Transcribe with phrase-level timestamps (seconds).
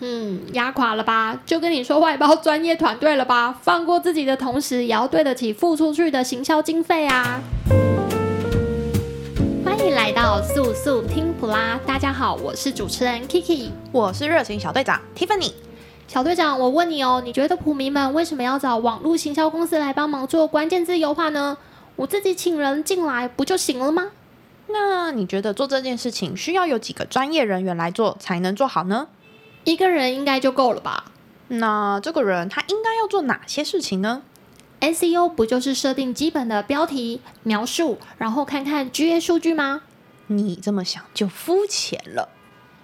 [0.00, 1.40] 嗯，压垮了吧？
[1.46, 3.58] 就跟你说外包专业团队了吧？
[3.62, 7.40] 放过自己的同时，也要对得起付出去的行销经费啊！
[9.64, 15.52] 欢迎来到速速听普拉，大家好，我是主持人 Kiki，我是热情小队长 Tiffany。
[16.06, 21.56] 小队长，我问你哦，你觉得普迷们为什么要找网络行销公司来帮忙做关键字优化呢？
[21.96, 24.10] 我自己请人进来不就行了吗？
[24.68, 29.08] 那你觉得做这件事情需要有几个专业人员来做才能做好呢？
[29.66, 31.06] 一个人应该就够了吧？
[31.48, 34.22] 那这个人他应该要做哪些事情呢
[34.80, 39.82] ？SEO 不就是设定基本的标题描述，然后看看 GA 数据吗？
[40.28, 42.28] 你这么想就肤浅了。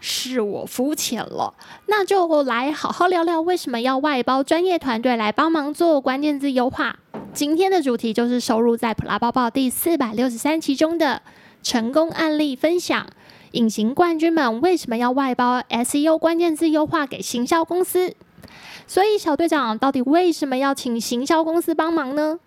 [0.00, 1.54] 是我肤浅了。
[1.86, 7.00] 那就来好好聊聊为什么要外包专业团队来帮忙做关键字优化。
[7.34, 11.22] 今天的主题就是收入在普拉包报第四百六十三期中的。
[11.60, 13.08] 成功案例分享：
[13.52, 18.14] 隐形冠军们为什么要外包 SEO 关键字优化给行销公司？
[18.86, 22.40] 所以小队长到底为什么要请行销公司帮忙呢？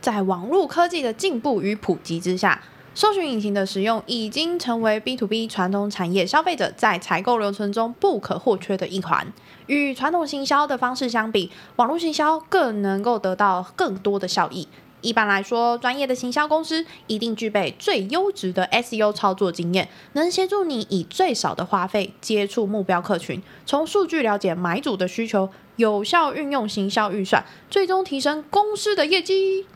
[0.00, 2.62] 在网络科技的进步与普及之下，
[2.94, 9.32] 搜寻引擎的使用已经成为 B to B 传统产业消费者在采购流程中不可或缺的一环。
[9.66, 14.66] 与传统行销的方式相比，网络行销更能够得到更多的效益。
[15.00, 29.66] 一般来说，专业的行销公司一定具备最优质的 SEO 操作经验，能协助你以最少的花费接触目标客群，从数据了解买主的需求，有效运用行销预算，最终提升公司的业绩。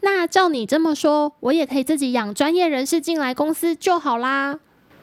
[0.00, 4.60] 那照你这么说，我也可以自己养专业人士进来公司就好啦。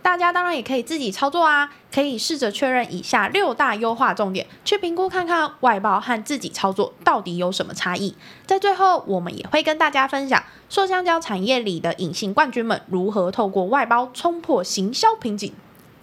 [0.07, 8.15] 大家当然也可以自己操作啊，可以试着确认以下六大优化重点，去评估看看外包和自己操作到底有什么差异。
[8.45, 15.53] 在最后，我们也会跟大家分享塑橡胶产业里的隐形冠军们如何透过外包冲破行销瓶颈。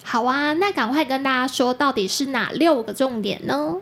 [0.03, 3.77] 好啊，那赶快跟大家说，到底是哪六个重点呢？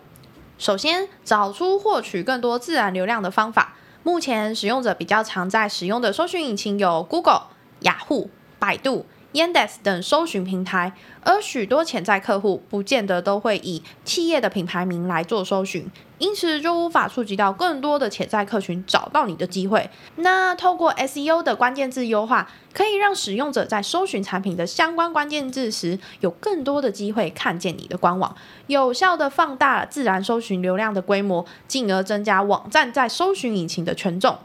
[0.57, 3.75] 首先，找出获取更多自然流量的方法。
[4.05, 7.47] 目前使用者比较常在使用的搜寻引擎有 Google、
[7.81, 8.31] 雅虎、
[8.61, 9.05] 百度。
[9.33, 19.89] Yandex 等搜寻平台，而许多潜在客户不见得都会以企业的品牌名来做搜寻，因此就无法触及到更多的潜在客群找到你的机会。
[20.17, 34.37] 那透过 SEO 的关键字优化，可以让使用者在搜寻产品的相关关键字时，有更多的机会看见你的官网，有效地放大自然搜寻流量的规模，进而增加网站在搜寻引擎的权重。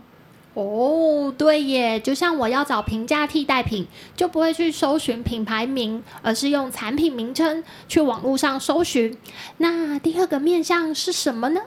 [0.57, 3.85] 哦，对耶，就像我要找平价替代品，
[4.15, 9.15] 就不会去搜寻品牌名，而是用产品名称去网络上搜寻。
[9.57, 11.61] 那第二个面向是什么呢？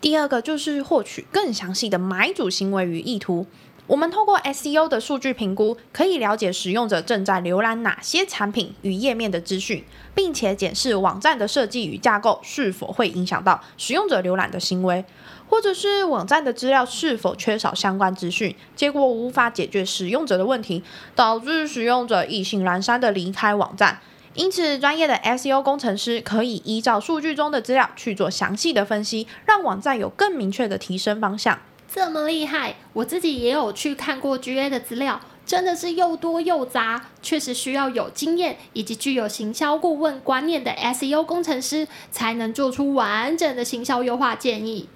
[0.00, 3.46] 第二个就是获取更详细的买主行为与意图。
[3.86, 9.84] 我们通过 SEO 的数据评估，可以了解使用者正在浏览哪些产品与页面的资讯，
[10.14, 15.04] 并且检视网站的设计与架构是否会影响到使用者浏览的行为。
[15.54, 20.82] 或者是网站的资料是否缺少相关资讯，结果无法解决使用者的问题，
[21.14, 24.00] 导致使用者意兴阑珊的离开网站。
[24.34, 31.60] 因此，专业的 SEO 工程师可以依照数据中的资料去做详细的分析，让网站有更明确的提升方向。
[31.86, 44.88] 这么厉害，我自己也有去看过 GA 的资料，真的是又多又杂，确实需要有经验以及具有行销顾问观念的 SEO 工程师，才能做出完整的行销优化建议。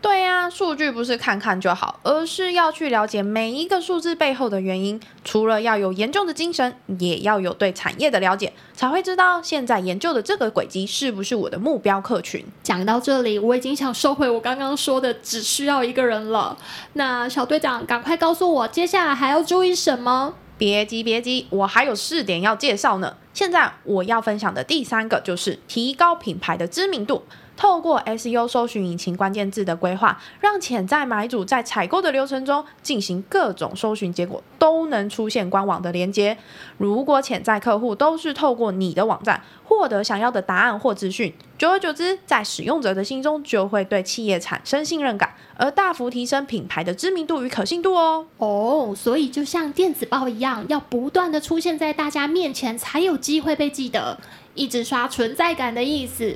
[0.00, 5.00] 对呀，数据不是看看就好，而是要去了解每一个数字背后的原因。
[5.24, 12.44] 除了要有研究的精神，也要有对产业的了解，才会知道现在研究的这个轨迹是不是我的目标客群。
[12.62, 16.56] 讲到这里，我已经想收回我刚刚说的，只需要一个人了。
[16.92, 20.34] 那小队长，赶快告诉我，接下来还要注意什么？
[20.56, 23.16] 别急，别急，我还有四点要介绍呢。
[23.38, 27.22] 现在我要分享的第三个就是提高品牌的知名度。
[27.56, 36.38] 透过 SEO 搜寻引擎关键字的规划，让潜在买主在采购的流程中进行各种搜寻结果都能出现官网的连接。
[36.76, 48.24] 如果潜在客户都是透过你的网站获得想要的答案或资讯，久而久之，在使用者的心中就会对企业产生信任感，而大幅提升品牌的知名度与可信度哦。
[48.36, 54.16] 哦，所以就像电子报一样，要不断的出现在大家面前，才有机会被记得，
[54.54, 56.34] 一直刷存在感的意思。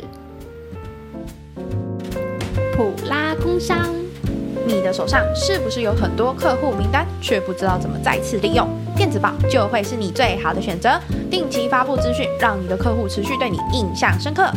[2.77, 3.89] 普拉工商，
[4.67, 8.69] 你的手上是不是有很多客户名单，却不知道怎么再次利用？
[8.94, 11.00] 电子报就会是你最好的选择。
[11.31, 14.53] 定期发布资讯，让你的客户持续对你印象深刻。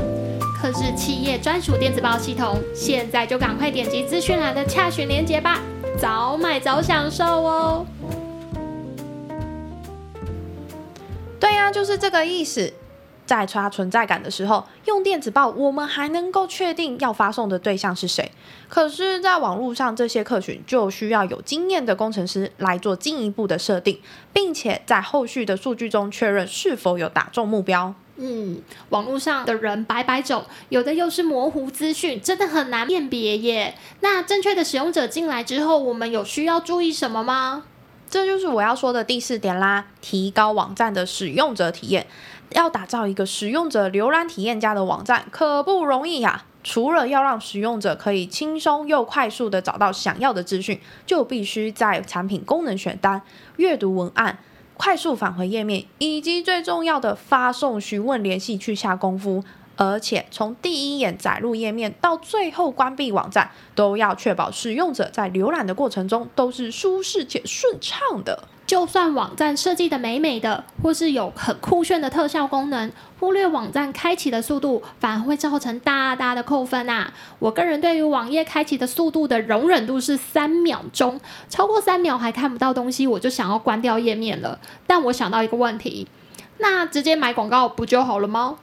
[0.62, 5.62] 可是企业专属电子报系统，现在就赶快点击资讯栏的洽询链接吧，
[5.98, 7.86] 早买早享受哦。
[11.40, 12.74] 对呀、啊，就是这个意思。
[13.26, 18.32] 在刷存在感的时候，用电子报，我们还能够确定要发送的对象是谁。
[18.70, 24.00] 可是，在网络上，这些客群就需要有经验的工程师来做进一步的设定，
[24.32, 27.96] 并且在后续的数据中确认是否有打中目标。
[28.18, 33.74] 嗯，网络上的人百百种，有的又是模糊资讯，真的很难辨别耶。
[34.02, 37.64] 那正确的使用者进来之后，我们有需要注意什么吗？
[38.16, 42.08] 这就是我要说的第四点啦，提高网站的使用者体验。
[42.52, 46.46] 要打造一个使用者浏览体验佳的网站，可不容易呀。
[46.64, 53.22] 除了要让使用者可以轻松又快速地找到想要的资讯，就必须在产品功能选单、
[53.58, 54.40] 阅读文案、
[54.76, 59.44] 快速返回页面以及最重要的发送询问联系去下功夫。
[59.75, 68.48] 而且从第一眼载入页面到最后关闭网站，都要确保使用者在浏览的过程中都是舒适且顺畅的。
[68.66, 77.13] 就算网站设计的美美的，或是有很酷炫的特效功能，忽略网站开启的速度，反而会造成大大的扣分啊！
[77.38, 84.60] 我个人对于网页开启的速度的容忍度是三秒钟，超过三秒还看不到东西，我就想要关掉页面了。
[84.88, 86.07] 但我想到一个问题，
[86.57, 88.57] 那直接买广告不就好了吗？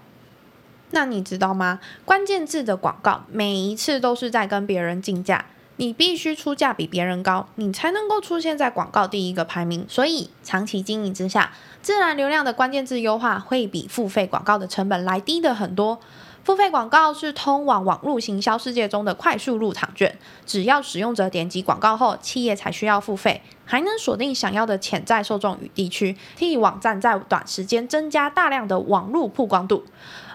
[0.92, 1.80] 那你知道吗？
[2.04, 5.46] 关键字的广告每一次都是在跟别人竞价，
[5.76, 9.84] 你必须出价比别人高，你才能够出现在广告第一个排名。
[9.88, 15.98] 所以长期经营之下，自然流量的关键字优化会比付费广告的成本来低的很多。
[16.44, 29.84] 付费广告是通往网络行销世界中的快速入场券，只要使用者点击广告后，企业才需要付费，还能锁定想要的潜在受众与地区，替网站在短时间增加大量的网络曝光度。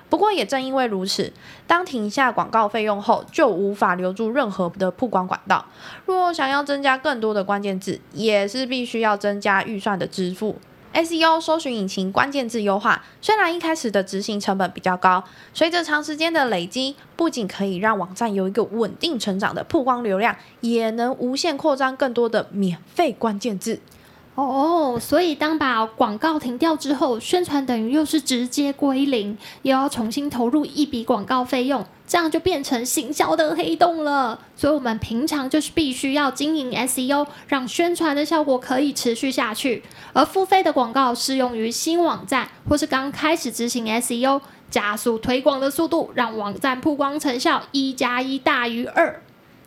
[0.09, 1.33] 不过也正因为如此，
[1.65, 5.65] 当停下广告费用后，就无法留住任何的曝光管道。
[6.05, 10.55] 若想要增加更多的关键字，也是必须要增加预算的支付。
[10.93, 15.23] SEO 搜寻引擎关键字优化，虽然一开始的执行成本比较高，
[15.53, 23.79] 随着长时间的累积，不仅可以让网站有一个稳定成长的曝光流量，也能无限扩张更多的免费关键字。
[24.37, 34.39] 哦，所以当把广告停掉之后，宣传等于又是直接归零，又要重新投入一笔广告费用，这样就变成行销的黑洞了。
[34.55, 39.81] 所以，我们平常就是必须要经营 SEO，让宣传的效果可以持续下去。
[40.13, 44.39] 而付费的广告适用于新网站或是刚开始执行 SEO，
[44.69, 49.19] 加速推广的速度，让网站曝光成效一加一大于二。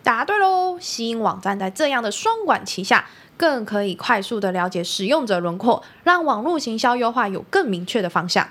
[0.02, 0.78] 答对喽！
[0.80, 3.04] 新网站在这样的双管齐下。
[3.40, 8.46] 更可以快速的了解使用者轮廓，让网络行销优化有更明确的方向。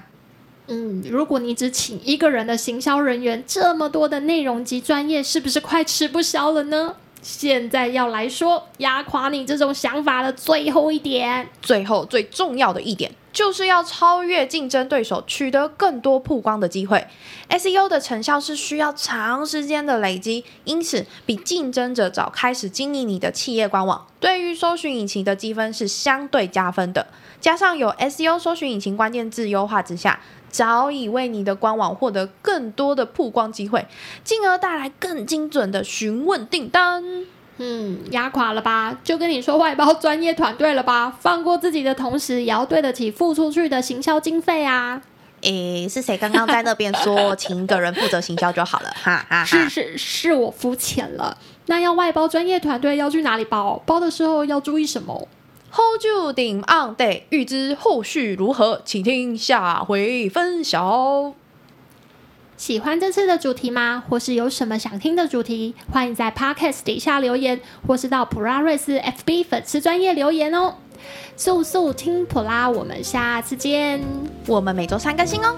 [0.65, 6.95] 嗯，如果你只请一个人的行销人员，这么多的内容及专业，是不是快吃不消了呢？
[7.21, 13.11] 现在要来说压垮你这种想法的最后一点，最后最重要的一点。
[13.31, 17.05] 就是要超越竞争对手，取得更多曝光的机会。
[17.49, 27.05] SEO 的成效是需要长时间的累积，因此比竞争者早开始经营你的企业官网，对于搜寻引擎的积分是相对加分的。
[27.39, 30.19] 加上有 SEO 搜寻引擎关键字优化之下，
[30.49, 33.85] 早已为你的官网获得更多的曝光机会，
[34.23, 37.25] 进而带来更精准的询问订单。
[37.61, 38.97] 嗯，压垮了吧？
[39.03, 41.17] 就跟你说外包专业团队了吧？
[41.19, 45.01] 放过自己的同时，也要对得起付出去的行销经费啊！
[45.41, 48.89] 诶，是谁刚刚在那边说 请一个人负责行销就好了？
[48.95, 49.45] 哈哈哈！
[49.45, 51.37] 是是是我肤浅了。
[51.65, 53.81] 那要外包专业团队要去哪里包？
[53.85, 55.27] 包的时候要注意什么
[55.71, 61.33] ？Hold you on day，欲知后续如何，请听下回分晓。
[62.57, 64.03] 喜欢这次的主题吗？
[64.09, 65.75] 或是有什么想听的主题？
[65.91, 70.75] 欢迎在 Podcast 底下留言，或是到普拉瑞斯 FB 粉丝专业留言哦。
[71.37, 74.01] 速速听普拉，我们下次见。
[74.47, 75.55] 我们每周三更新哦。